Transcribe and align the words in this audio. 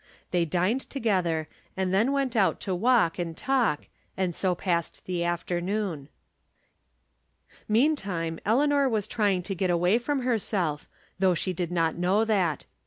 They 0.31 0.45
dined 0.45 0.81
together, 0.89 1.47
and 1.77 1.93
then 1.93 2.11
went 2.11 2.35
out 2.35 2.59
to 2.61 2.73
walk 2.73 3.19
and 3.19 3.37
talk, 3.37 3.87
and 4.17 4.33
so 4.33 4.55
passed 4.55 5.05
the 5.05 5.23
afternoon. 5.23 6.09
Meantime 7.67 8.39
Eleanor 8.43 8.89
was 8.89 9.05
trying 9.05 9.43
to 9.43 9.53
get 9.53 9.69
away 9.69 9.99
from 9.99 10.21
herseK, 10.23 10.87
though 11.19 11.35
she 11.35 11.53
did 11.53 11.71
not 11.71 11.99
know 11.99 12.25
that. 12.25 12.65